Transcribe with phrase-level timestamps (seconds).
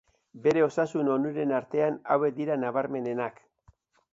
[0.45, 3.39] Bere osasun onuren artean hauek dira nabarmenenak.